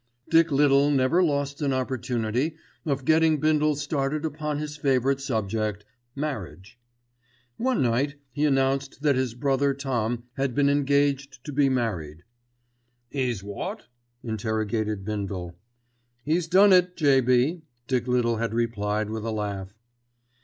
Dick 0.31 0.51
Little 0.51 0.89
never 0.89 1.21
lost 1.21 1.61
an 1.61 1.73
opportunity 1.73 2.55
of 2.87 3.05
getting 3.05 3.39
Bindle 3.39 3.75
started 3.75 4.25
upon 4.25 4.57
his 4.57 4.75
favourite 4.75 5.19
subject—marriage. 5.21 6.79
One 7.57 7.83
night 7.83 8.15
he 8.31 8.43
announced 8.45 9.03
that 9.03 9.15
his 9.15 9.35
brother 9.35 9.75
Tom 9.75 10.23
had 10.37 10.55
become 10.55 10.69
engaged 10.69 11.43
to 11.45 11.51
be 11.51 11.69
married. 11.69 12.23
"'E's 13.11 13.43
wot?" 13.43 13.89
interrogated 14.23 15.05
Bindle. 15.05 15.55
"He's 16.23 16.47
done 16.47 16.73
it, 16.73 16.97
J.B.," 16.97 17.61
Dick 17.85 18.07
Little 18.07 18.37
had 18.37 18.55
replied 18.55 19.11
with 19.11 19.23
a 19.23 19.29
laugh. 19.31 19.75